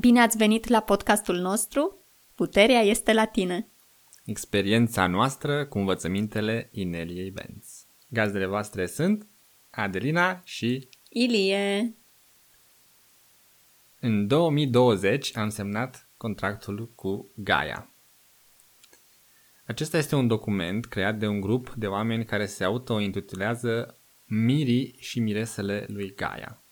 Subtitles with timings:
[0.00, 2.04] Bine ați venit la podcastul nostru.
[2.34, 3.68] Puterea este la tine.
[4.24, 7.86] Experiența noastră cu învățămintele Ineliei Benz.
[8.08, 9.26] Gazdele voastre sunt
[9.70, 11.94] Adelina și Ilie.
[14.00, 17.90] În 2020 am semnat contractul cu Gaia.
[19.64, 25.20] Acesta este un document creat de un grup de oameni care se auto-intitulează Mirii și
[25.20, 26.62] Miresele lui Gaia.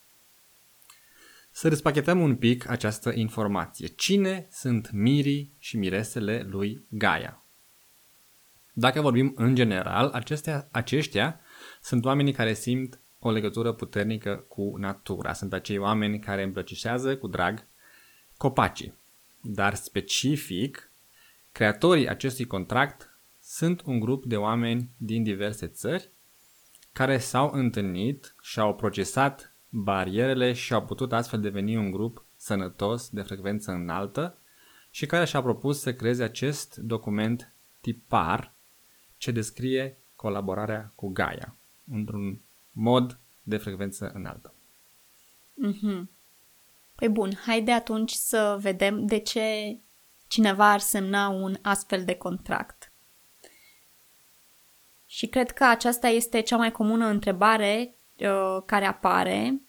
[1.57, 3.87] Să respachetăm un pic această informație.
[3.87, 7.45] Cine sunt mirii și miresele lui Gaia?
[8.73, 11.41] Dacă vorbim în general, acestea, aceștia
[11.81, 15.33] sunt oamenii care simt o legătură puternică cu natura.
[15.33, 17.67] Sunt acei oameni care îmbrăcișează cu drag
[18.37, 18.95] copacii.
[19.41, 20.91] Dar specific,
[21.53, 26.11] creatorii acestui contract sunt un grup de oameni din diverse țări
[26.93, 33.09] care s-au întâlnit și au procesat barierele și au putut astfel deveni un grup sănătos
[33.09, 34.39] de frecvență înaltă
[34.91, 38.53] și care și-a propus să creeze acest document tipar
[39.17, 41.57] ce descrie colaborarea cu Gaia
[41.93, 42.41] într-un
[42.73, 44.55] mod de frecvență înaltă.
[45.67, 46.03] Mm-hmm.
[46.95, 49.77] Păi bun, haide atunci să vedem de ce
[50.29, 52.93] cineva ar semna un astfel de contract.
[55.07, 59.61] Și cred că aceasta este cea mai comună întrebare uh, care apare,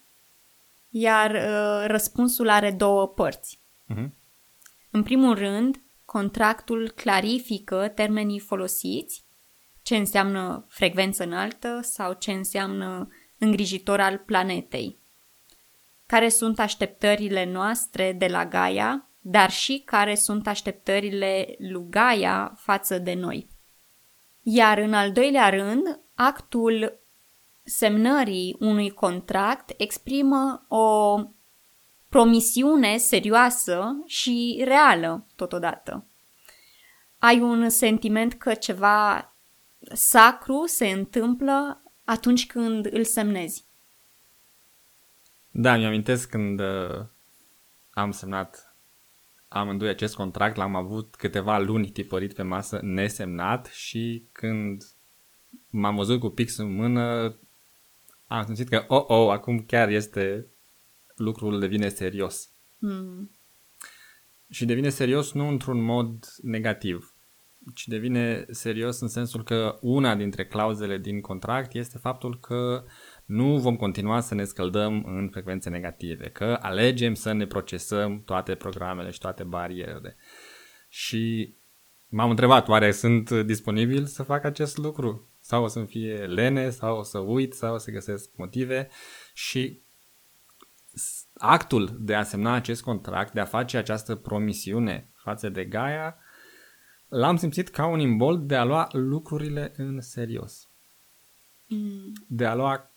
[1.00, 3.60] iar uh, răspunsul are două părți.
[3.94, 4.08] Uh-huh.
[4.90, 9.24] În primul rând, contractul clarifică termenii folosiți,
[9.82, 14.98] ce înseamnă frecvență înaltă sau ce înseamnă îngrijitor al planetei,
[16.06, 22.98] care sunt așteptările noastre de la Gaia, dar și care sunt așteptările lui Gaia față
[22.98, 23.48] de noi.
[24.42, 27.00] Iar în al doilea rând, actul
[27.68, 31.18] semnării unui contract exprimă o
[32.08, 36.06] promisiune serioasă și reală totodată.
[37.18, 39.32] Ai un sentiment că ceva
[39.92, 43.64] sacru se întâmplă atunci când îl semnezi.
[45.50, 47.04] Da, mi-amintesc când uh,
[47.90, 48.76] am semnat
[49.48, 54.82] amândoi acest contract, l-am avut câteva luni tipărit pe masă nesemnat și când
[55.70, 57.36] m-am văzut cu pix în mână,
[58.28, 60.46] am simțit că, oh, oh, acum chiar este,
[61.16, 62.50] lucrul devine serios.
[62.78, 63.30] Mm.
[64.50, 67.14] Și devine serios nu într-un mod negativ,
[67.74, 72.84] ci devine serios în sensul că una dintre clauzele din contract este faptul că
[73.24, 78.54] nu vom continua să ne scăldăm în frecvențe negative, că alegem să ne procesăm toate
[78.54, 80.16] programele și toate barierele.
[80.88, 81.54] Și
[82.08, 85.27] m-am întrebat, oare sunt disponibil să fac acest lucru?
[85.48, 88.88] Sau o să fie lene, sau o să uit, sau o să găsesc motive
[89.34, 89.80] și
[91.34, 96.16] actul de a semna acest contract, de a face această promisiune față de Gaia,
[97.08, 100.68] l-am simțit ca un imbold de a lua lucrurile în serios.
[101.66, 102.12] Mm.
[102.26, 102.90] De a lua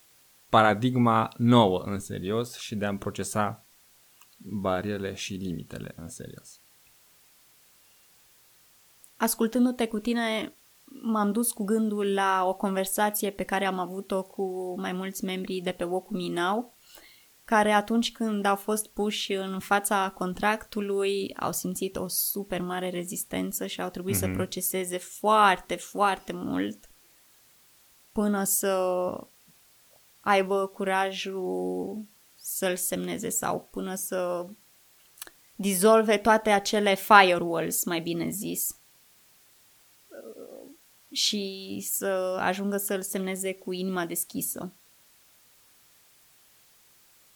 [0.50, 3.66] paradigma nouă în serios și de a-mi procesa
[4.38, 6.60] barierele și limitele în serios.
[9.18, 10.54] Ascultându-te cu tine,
[11.02, 15.60] m-am dus cu gândul la o conversație pe care am avut-o cu mai mulți membri
[15.60, 16.74] de pe Woku Minau,
[17.46, 23.66] care atunci când au fost puși în fața contractului au simțit o super mare rezistență
[23.66, 24.20] și au trebuit mm-hmm.
[24.20, 26.90] să proceseze foarte, foarte mult
[28.12, 29.14] până să
[30.20, 34.48] aibă curajul să-l semneze sau până să
[35.56, 38.81] dizolve toate acele firewalls, mai bine zis,
[41.12, 44.74] și să ajungă să-l semneze cu inima deschisă.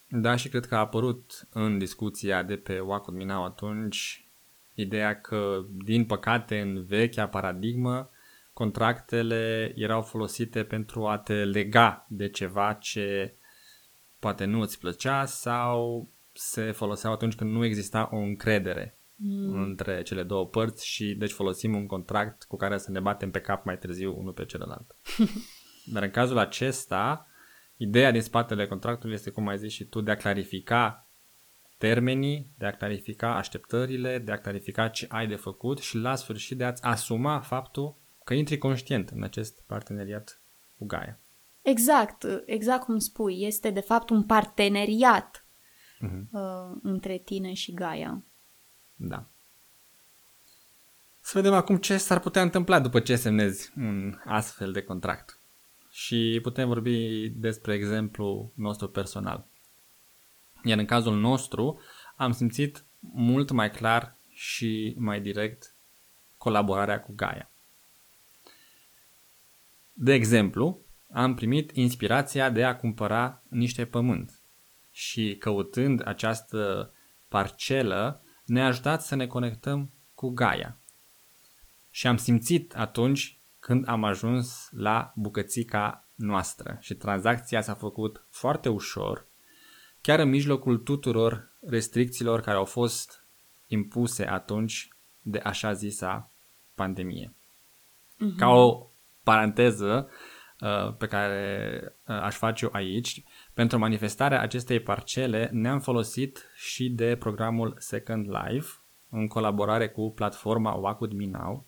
[0.07, 4.25] Da, și cred că a apărut în discuția de pe Wacom Minau atunci
[4.73, 8.09] ideea că, din păcate, în vechea paradigmă,
[8.53, 13.33] contractele erau folosite pentru a te lega de ceva ce
[14.19, 19.62] poate nu îți plăcea sau se foloseau atunci când nu exista o încredere mm.
[19.62, 23.41] între cele două părți și deci folosim un contract cu care să ne batem pe
[23.41, 24.96] cap mai târziu unul pe celălalt.
[25.94, 27.28] Dar în cazul acesta,
[27.78, 31.09] ideea din spatele contractului este, cum ai zis și tu, de a clarifica
[31.78, 36.58] termenii, de a clarifica așteptările, de a clarifica ce ai de făcut și la sfârșit
[36.58, 40.41] de a-ți asuma faptul că intri conștient în acest parteneriat
[40.78, 41.20] cu Gaia.
[41.62, 45.47] Exact, exact cum spui, este de fapt un parteneriat
[46.06, 46.32] uh-huh.
[46.32, 48.23] uh, între tine și Gaia.
[48.95, 49.25] Da.
[51.19, 55.39] Să vedem acum ce s-ar putea întâmpla după ce semnezi un astfel de contract.
[55.91, 59.45] Și putem vorbi despre exemplu nostru personal.
[60.63, 61.79] Iar în cazul nostru
[62.15, 65.75] am simțit mult mai clar și mai direct
[66.37, 67.49] colaborarea cu Gaia.
[69.93, 70.81] De exemplu,
[71.11, 74.39] am primit inspirația de a cumpăra niște pământ
[74.91, 76.93] și căutând această
[77.27, 80.77] parcelă ne-a ajutat să ne conectăm cu Gaia.
[81.91, 88.69] Și am simțit atunci când am ajuns la bucățica noastră și tranzacția s-a făcut foarte
[88.69, 89.25] ușor,
[90.01, 93.23] chiar în mijlocul tuturor restricțiilor care au fost
[93.67, 94.89] impuse atunci
[95.21, 96.31] de așa zisa
[96.75, 97.33] pandemie.
[97.33, 98.37] Mm-hmm.
[98.37, 98.87] Ca o
[99.23, 100.34] paranteză uh,
[100.97, 103.23] pe care uh, aș face-o aici,
[103.53, 108.69] pentru manifestarea acestei parcele ne-am folosit și de programul Second Life,
[109.09, 111.66] în colaborare cu platforma Wacud Minau,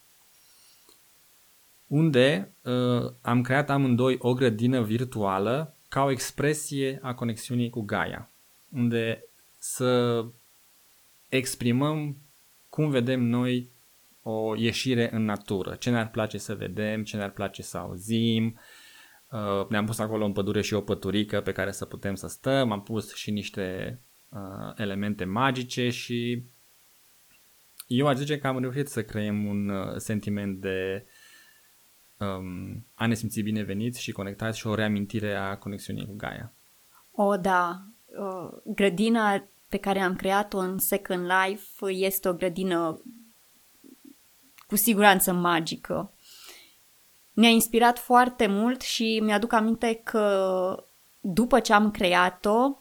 [1.88, 8.32] unde uh, am creat amândoi o grădină virtuală ca o expresie a conexiunii cu Gaia,
[8.70, 9.24] unde
[9.58, 10.26] să
[11.30, 12.18] exprimăm
[12.70, 13.70] cum vedem noi
[14.22, 18.46] o ieșire în natură, ce ne-ar place să vedem, ce ne-ar place să auzim.
[18.46, 18.60] Uh,
[19.70, 22.82] ne-am pus acolo în pădure și o păturică pe care să putem să stăm, am
[22.82, 26.44] pus și niște uh, elemente magice și
[27.88, 31.06] eu aș zice că am reușit să creăm un uh, sentiment de
[32.18, 36.54] um, a ne simți bineveniți și conectați și o reamintire a conexiunii cu Gaia.
[37.12, 37.82] O, da.
[38.06, 43.02] Uh, grădina pe care am creat-o în Second Life este o grădină
[44.68, 46.12] cu siguranță magică.
[47.38, 50.86] Ne-a inspirat foarte mult și mi-aduc aminte că
[51.20, 52.78] după ce am creat-o,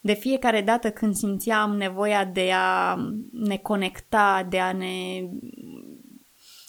[0.00, 2.96] de fiecare dată când simțeam nevoia de a
[3.32, 5.28] ne conecta, de a ne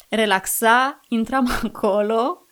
[0.10, 2.46] relaxa, intram acolo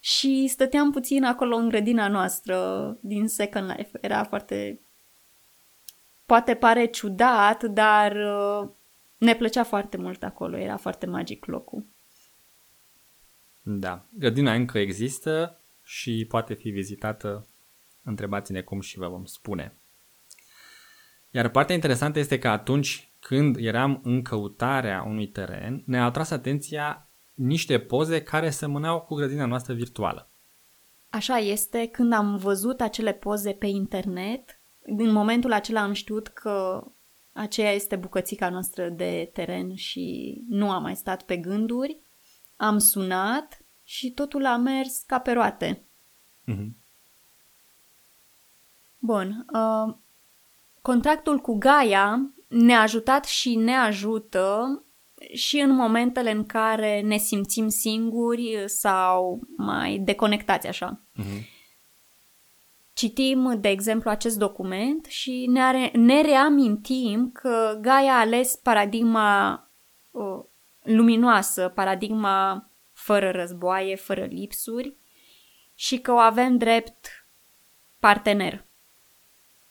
[0.00, 2.58] și stăteam puțin acolo în grădina noastră
[3.00, 3.98] din Second Life.
[4.00, 4.80] Era foarte...
[6.26, 8.68] Poate pare ciudat, dar uh,
[9.18, 10.56] ne plăcea foarte mult acolo.
[10.56, 11.93] Era foarte magic locul.
[13.66, 14.04] Da.
[14.18, 17.46] Grădina încă există și poate fi vizitată.
[18.02, 19.74] Întrebați-ne cum și vă vom spune.
[21.30, 27.08] Iar partea interesantă este că atunci când eram în căutarea unui teren, ne-a atras atenția
[27.34, 30.28] niște poze care semăneau cu grădina noastră virtuală.
[31.10, 36.84] Așa este, când am văzut acele poze pe internet, în momentul acela am știut că
[37.32, 41.98] aceea este bucățica noastră de teren și nu am mai stat pe gânduri.
[42.56, 45.82] Am sunat și totul a mers ca pe roate.
[46.52, 46.68] Mm-hmm.
[48.98, 49.46] Bun.
[49.52, 49.94] Uh,
[50.82, 54.82] contractul cu Gaia ne-a ajutat și ne ajută
[55.32, 61.00] și în momentele în care ne simțim singuri sau mai deconectați așa.
[61.18, 61.52] Uh-huh.
[62.92, 69.52] Citim, de exemplu, acest document și ne, are, ne reamintim că Gaia a ales paradigma
[70.10, 70.40] uh,
[70.84, 74.94] luminoasă, paradigma fără războaie, fără lipsuri
[75.74, 77.26] și că o avem drept
[77.98, 78.64] partener.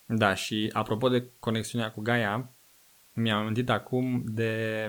[0.05, 2.49] Da, și apropo de conexiunea cu Gaia,
[3.13, 4.87] mi-am amintit acum de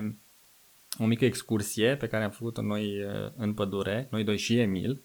[0.99, 5.01] o mică excursie pe care am făcut-o noi uh, în pădure, noi doi și Emil,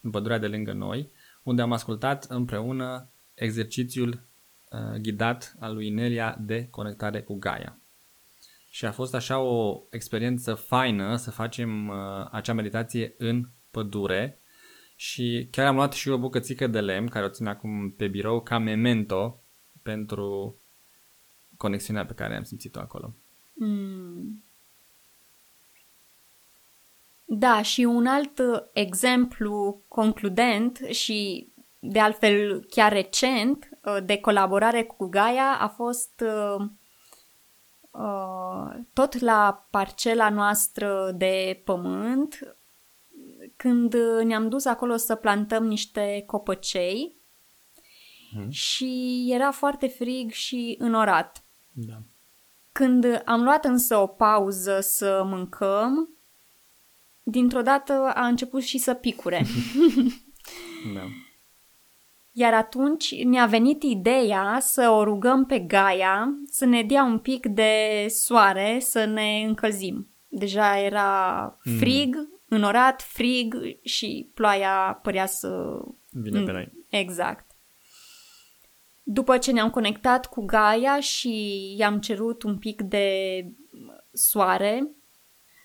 [0.00, 1.10] în pădurea de lângă noi,
[1.42, 4.08] unde am ascultat împreună exercițiul
[4.70, 7.78] uh, ghidat al lui Nelia de conectare cu Gaia.
[8.76, 11.96] Și a fost așa o experiență faină să facem uh,
[12.30, 14.40] acea meditație în pădure
[14.96, 18.40] și chiar am luat și o bucățică de lemn care o țin acum pe birou
[18.40, 19.40] ca memento
[19.82, 20.56] pentru
[21.56, 23.14] conexiunea pe care am simțit-o acolo.
[23.52, 24.44] Mm.
[27.24, 31.48] Da, și un alt uh, exemplu concludent și
[31.78, 36.66] de altfel chiar recent uh, de colaborare cu Gaia a fost uh,
[38.92, 42.56] tot la parcela noastră de pământ
[43.56, 47.16] când ne-am dus acolo să plantăm niște copăcei
[48.30, 48.50] hmm.
[48.50, 51.44] și era foarte frig și înorat.
[51.72, 52.02] Da.
[52.72, 56.08] Când am luat însă o pauză să mâncăm,
[57.22, 59.46] dintr-o dată a început și să picure.
[60.94, 61.00] da.
[62.38, 67.46] Iar atunci ne-a venit ideea să o rugăm pe Gaia să ne dea un pic
[67.46, 70.08] de soare să ne încălzim.
[70.28, 71.76] Deja era mm.
[71.76, 72.28] frig, mm.
[72.48, 75.80] înorat, frig și ploaia părea să...
[76.10, 76.72] Vine pe noi.
[76.88, 77.50] Exact.
[79.02, 83.44] După ce ne-am conectat cu Gaia și i-am cerut un pic de
[84.12, 84.88] soare,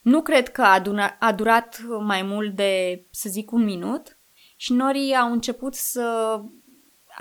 [0.02, 4.16] nu cred că a, duna, a durat mai mult de, să zic, un minut
[4.62, 6.40] și norii au început să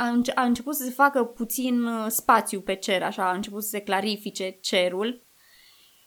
[0.00, 3.62] a, înce- a început să se facă puțin uh, spațiu pe cer, așa, a început
[3.62, 5.22] să se clarifice cerul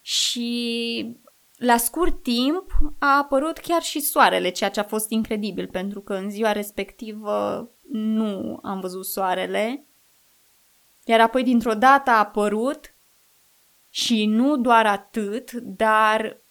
[0.02, 1.18] și
[1.58, 6.14] la scurt timp a apărut chiar și soarele, ceea ce a fost incredibil, pentru că
[6.14, 9.86] în ziua respectivă nu am văzut soarele.
[11.06, 12.94] Iar apoi dintr-o dată a apărut
[13.90, 16.42] și nu doar atât, dar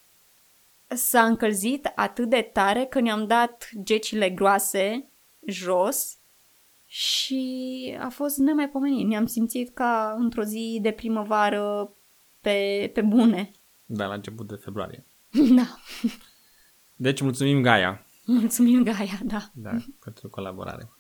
[0.87, 5.08] s-a încălzit atât de tare că ne-am dat gecile groase
[5.46, 6.16] jos
[6.94, 9.06] și a fost nemaipomenit.
[9.06, 11.94] Ne-am simțit ca într-o zi de primăvară
[12.40, 13.50] pe, pe bune.
[13.84, 15.06] Da, la început de februarie.
[15.56, 15.78] Da.
[16.96, 18.06] Deci mulțumim Gaia.
[18.25, 19.50] Mulțumim, Gaia, da.
[19.54, 20.90] Da, pentru colaborare.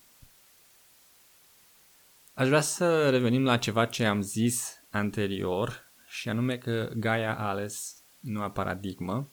[2.34, 7.48] Aș vrea să revenim la ceva ce am zis anterior și anume că Gaia a
[7.48, 9.30] ales noua paradigmă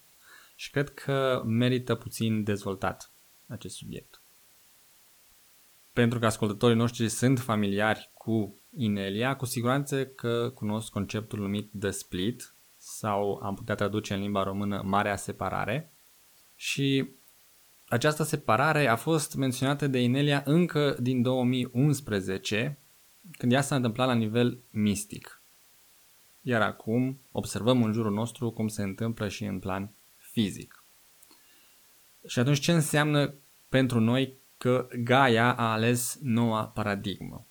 [0.54, 3.12] și cred că merită puțin dezvoltat
[3.46, 4.19] acest subiect.
[5.92, 11.90] Pentru că ascultătorii noștri sunt familiari cu Inelia, cu siguranță că cunosc conceptul numit The
[11.90, 15.92] Split sau am putea traduce în limba română Marea Separare
[16.56, 17.08] și
[17.88, 22.78] această separare a fost menționată de Inelia încă din 2011,
[23.32, 25.42] când ea s-a întâmplat la nivel mistic.
[26.42, 30.84] Iar acum observăm în jurul nostru cum se întâmplă și în plan fizic.
[32.26, 33.34] Și atunci ce înseamnă
[33.68, 37.46] pentru noi că Gaia a ales noua paradigmă?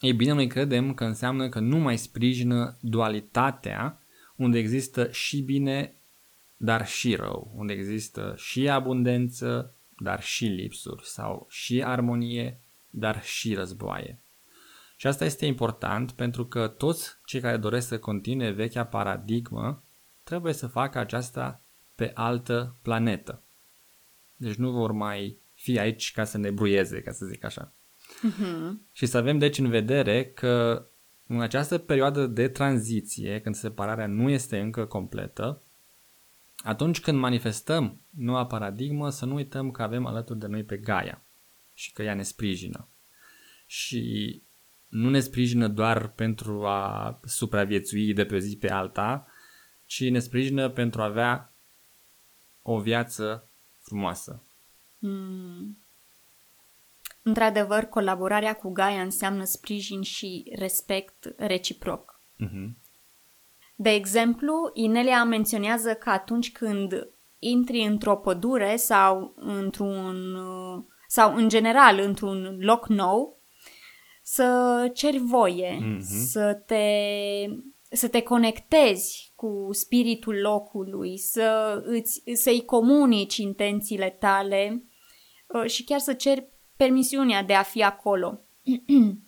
[0.00, 4.02] Ei bine, noi credem că înseamnă că nu mai sprijină dualitatea
[4.34, 5.94] unde există și bine,
[6.56, 12.60] dar și rău, unde există și abundență, dar și lipsuri, sau și armonie,
[12.90, 14.18] dar și războaie.
[14.96, 19.82] Și asta este important pentru că toți cei care doresc să continue vechea paradigmă
[20.22, 21.60] trebuie să facă aceasta
[21.94, 23.42] pe altă planetă.
[24.36, 27.72] Deci nu vor mai fi aici ca să ne bruieze, ca să zic așa.
[28.28, 28.70] Uh-huh.
[28.92, 30.86] Și să avem deci în vedere că
[31.26, 35.62] în această perioadă de tranziție, când separarea nu este încă completă,
[36.56, 41.22] atunci când manifestăm noua paradigmă, să nu uităm că avem alături de noi pe Gaia
[41.74, 42.88] și că ea ne sprijină.
[43.66, 44.42] Și
[44.88, 49.26] nu ne sprijină doar pentru a supraviețui de pe o zi pe alta,
[49.86, 51.52] ci ne sprijină pentru a avea
[52.62, 53.48] o viață
[53.80, 54.42] frumoasă.
[54.98, 55.78] Mm.
[57.22, 62.20] Într-adevăr, colaborarea cu Gaia înseamnă sprijin și respect reciproc.
[62.44, 62.68] Uh-huh.
[63.74, 70.38] De exemplu, Inelia menționează că atunci când intri într-o pădure sau într-un
[71.08, 73.40] sau în general într-un loc nou,
[74.22, 76.00] să ceri voie, uh-huh.
[76.00, 76.84] să te
[77.96, 84.84] să te conectezi cu spiritul locului, să îți, să-i comunici intențiile tale
[85.46, 88.40] uh, și chiar să ceri permisiunea de a fi acolo.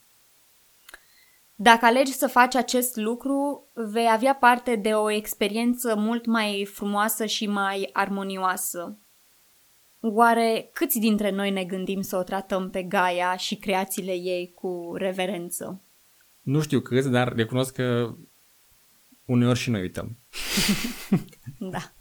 [1.60, 7.26] Dacă alegi să faci acest lucru, vei avea parte de o experiență mult mai frumoasă
[7.26, 8.98] și mai armonioasă.
[10.00, 14.92] Oare câți dintre noi ne gândim să o tratăm pe Gaia și creațiile ei cu
[14.94, 15.82] reverență?
[16.42, 18.14] Nu știu câți, dar recunosc că
[19.28, 20.18] uneori și noi uităm.
[21.74, 21.92] da.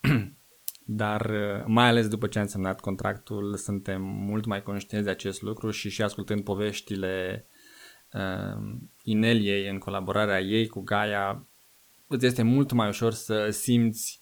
[0.86, 1.30] Dar
[1.66, 5.90] mai ales după ce am semnat contractul, suntem mult mai conștienți de acest lucru și
[5.90, 7.46] și ascultând poveștile
[8.12, 11.46] uh, Ineliei în colaborarea ei cu Gaia,
[12.06, 14.20] îți este mult mai ușor să simți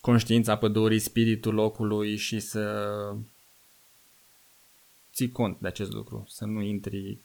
[0.00, 2.88] conștiința pădurii, spiritul locului și să
[5.12, 7.20] ții cont de acest lucru, să nu intri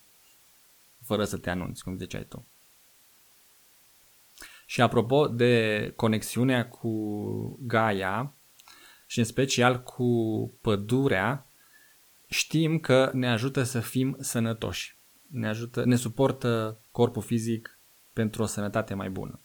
[1.01, 2.45] fără să te anunți, cum ziceai tu.
[4.71, 6.89] Și apropo de conexiunea cu
[7.67, 8.33] Gaia
[9.05, 10.07] și în special cu
[10.61, 11.47] pădurea,
[12.29, 14.97] știm că ne ajută să fim sănătoși.
[15.27, 17.79] Ne, ajută, ne suportă corpul fizic
[18.13, 19.39] pentru o sănătate mai bună.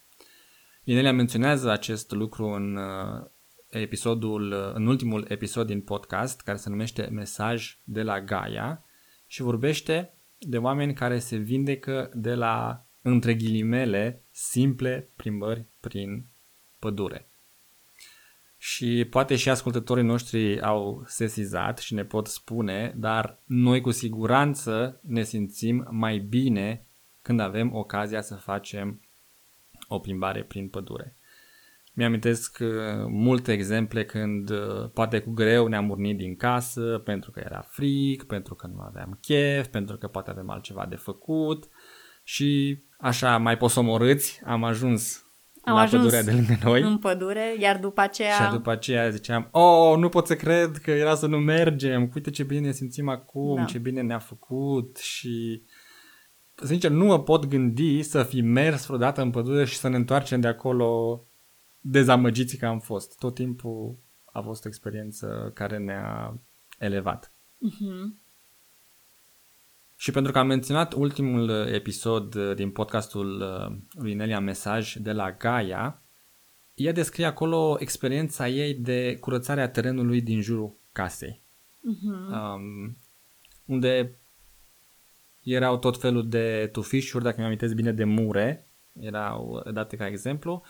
[0.84, 3.26] Inelia menționează acest lucru în uh,
[3.68, 8.84] episodul, uh, în ultimul episod din podcast, care se numește Mesaj de la Gaia
[9.26, 16.26] și vorbește de oameni care se vindecă de la între ghilimele, simple plimbări prin
[16.78, 17.28] pădure.
[18.58, 25.00] Și poate și ascultătorii noștri au sesizat și ne pot spune, dar noi cu siguranță
[25.02, 26.86] ne simțim mai bine
[27.22, 29.00] când avem ocazia să facem
[29.88, 31.16] o plimbare prin pădure.
[31.92, 32.68] Mi-amintesc uh,
[33.08, 38.22] multe exemple când uh, poate cu greu ne-am urnit din casă pentru că era fric,
[38.22, 41.68] pentru că nu aveam chef, pentru că poate avem altceva de făcut
[42.28, 45.24] și așa mai posomorâți am ajuns
[45.62, 46.82] Am la ajuns pădurea de lângă noi.
[46.82, 48.34] în pădure, iar după aceea...
[48.44, 52.30] Și după aceea ziceam, oh, nu pot să cred că era să nu mergem, uite
[52.30, 53.64] ce bine ne simțim acum, Da.
[53.64, 55.62] ce bine ne-a făcut și
[56.54, 60.40] sincer nu mă pot gândi să fi mers vreodată în pădure și să ne întoarcem
[60.40, 61.20] de acolo
[61.80, 63.18] dezamăgiți că am fost.
[63.18, 66.38] Tot timpul a fost o experiență care ne-a
[66.78, 67.32] elevat.
[67.58, 68.20] Mhm.
[69.96, 74.94] Și pentru că am menționat ultimul uh, episod uh, din podcastul uh, lui Nelia Mesaj
[74.94, 76.02] de la Gaia,
[76.74, 81.42] ea descrie acolo experiența ei de curățare a terenului din jurul casei,
[81.80, 82.32] Mhm.
[82.32, 82.96] um,
[83.66, 84.18] unde
[85.42, 88.68] erau tot felul de tufișuri, dacă mi-am amintesc bine, de mure,
[89.00, 90.62] erau date ca exemplu,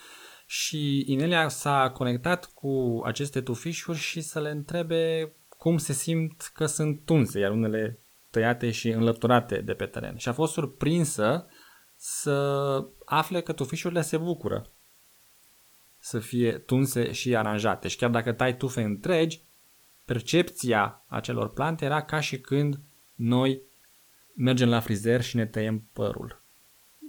[0.47, 6.66] și Inelia s-a conectat cu aceste tufișuri și să le întrebe cum se simt că
[6.66, 7.99] sunt tunse, iar unele
[8.36, 10.16] tăiate și înlăturate de pe teren.
[10.16, 11.46] Și a fost surprinsă
[11.96, 14.66] să afle că tufișurile se bucură
[15.98, 17.88] să fie tunse și aranjate.
[17.88, 19.40] Și chiar dacă tai tufe întregi,
[20.04, 22.78] percepția acelor plante era ca și când
[23.14, 23.60] noi
[24.34, 26.42] mergem la frizer și ne tăiem părul.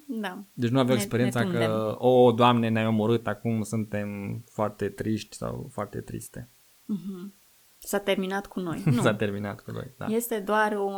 [0.07, 0.43] Da.
[0.53, 1.96] Deci nu aveau Ne- experiența ne că, tundem.
[1.98, 6.50] o, doamne, ne-ai omorât, acum suntem foarte triști sau foarte triste.
[6.86, 7.34] Mhm.
[7.77, 8.84] S-a terminat cu noi.
[8.96, 9.01] Nu.
[9.01, 10.05] S-a terminat cu noi, da.
[10.05, 10.91] Este doar o...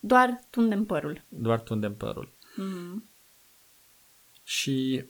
[0.00, 1.24] Doar tundem părul.
[1.28, 2.32] Doar tundem părul.
[2.56, 3.08] Mhm.
[4.42, 5.04] Și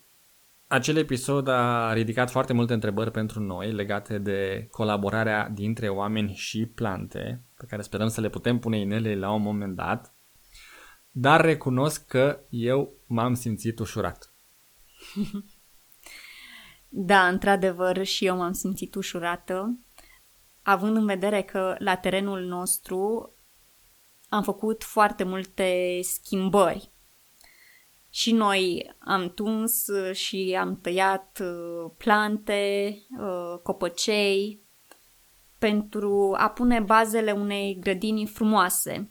[0.67, 6.67] acel episod a ridicat foarte multe întrebări pentru noi legate de colaborarea dintre oameni și
[6.67, 10.15] plante, pe care sperăm să le putem pune inele la un moment dat,
[11.11, 14.33] dar recunosc că eu m-am simțit ușurat.
[16.93, 19.79] Da, într-adevăr, și eu m-am simțit ușurată,
[20.63, 23.33] având în vedere că la terenul nostru
[24.29, 26.91] am făcut foarte multe schimbări.
[28.11, 34.69] Și noi am tuns și am tăiat uh, plante, uh, copăcei,
[35.59, 39.11] pentru a pune bazele unei grădini frumoase.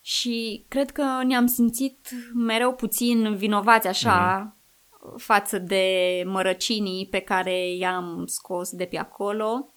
[0.00, 4.56] Și cred că ne-am simțit mereu puțin vinovați așa
[5.16, 9.74] față de mărăcinii pe care i-am scos de pe acolo.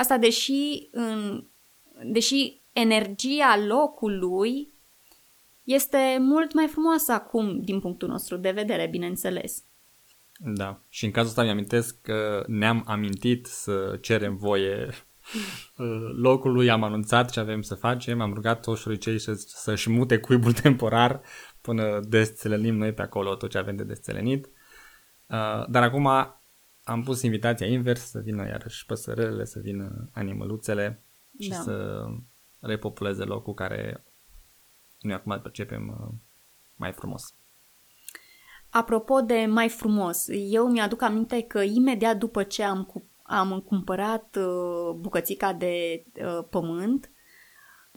[0.00, 1.44] Asta deși, în,
[2.04, 4.72] deși energia locului
[5.64, 9.64] este mult mai frumoasă acum din punctul nostru de vedere, bineînțeles.
[10.38, 10.80] Da.
[10.88, 14.88] Și în cazul ăsta mi-amintesc că ne-am amintit să cerem voie
[15.76, 15.86] uh,
[16.16, 20.52] locului, am anunțat ce avem să facem, am rugat toți șoricei să, să-și mute cuibul
[20.62, 21.20] temporar
[21.60, 24.46] până desțelenim noi pe acolo tot ce avem de desțelenit.
[25.26, 26.08] Uh, dar acum
[26.90, 31.02] am pus invitația invers să vină iarăși păsărelele, să vină animăluțele
[31.38, 31.56] și Da.
[31.56, 32.04] să
[32.60, 34.04] repopuleze locul care
[35.00, 36.14] noi acum îl percepem uh,
[36.76, 37.34] mai frumos.
[38.70, 44.36] Apropo de mai frumos, eu mi-aduc aminte că imediat după ce am, cu- am cumpărat
[44.36, 47.10] uh, bucățica de uh, pământ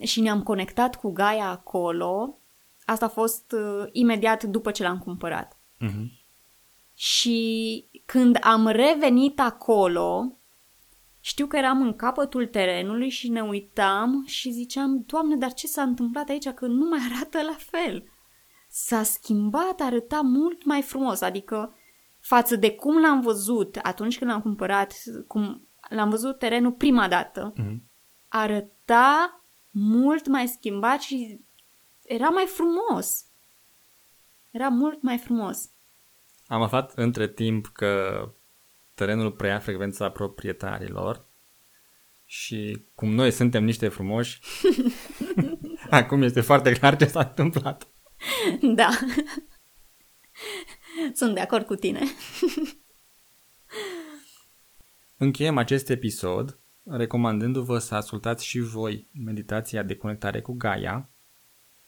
[0.01, 2.37] și ne-am conectat cu Gaia acolo,
[2.85, 5.57] asta a fost uh, imediat după ce l-am cumpărat.
[5.81, 6.21] Uh-huh.
[6.95, 10.37] Și când am revenit acolo,
[11.19, 15.81] știu că eram în capătul terenului și ne uitam și ziceam, Doamne, dar ce s-a
[15.81, 16.49] întâmplat aici?
[16.49, 18.07] Că nu mai arată la fel.
[18.69, 21.75] S-a schimbat, arăta mult mai frumos, adică
[22.19, 24.93] față de cum l-am văzut atunci când l-am cumpărat,
[25.27, 27.75] cum l-am văzut terenul prima dată, Uh-huh.
[28.27, 31.39] arăta mult mai schimbat și
[32.01, 33.25] era mai frumos.
[34.51, 35.69] Era mult mai frumos.
[36.53, 38.23] Am aflat între timp că
[38.93, 41.25] terenul preia frecvența proprietarilor
[42.25, 44.39] și cum noi suntem niște frumoși,
[45.89, 47.87] acum este foarte clar ce s-a întâmplat.
[48.61, 48.89] Da.
[51.13, 52.01] Sunt de acord cu tine.
[55.17, 61.09] Încheiem acest episod recomandându-vă să ascultați și voi meditația de conectare cu Gaia.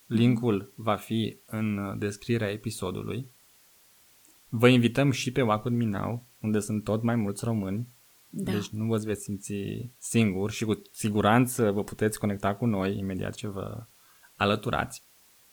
[0.06, 3.34] Linkul va fi în descrierea episodului.
[4.50, 7.88] Vă invităm și pe Wacud Minau, unde sunt tot mai mulți români,
[8.30, 8.52] Da.
[8.52, 9.54] deci nu vă veți simți
[9.98, 13.86] singuri și cu siguranță vă puteți conecta cu noi imediat ce vă
[14.36, 15.04] alăturați.